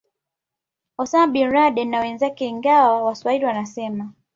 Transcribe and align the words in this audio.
Osama 0.97 1.27
Bin 1.33 1.49
Laden 1.51 1.91
na 1.91 1.99
wenzake 1.99 2.45
ingawa 2.47 3.03
waswahili 3.03 3.45
wanasema 3.45 4.13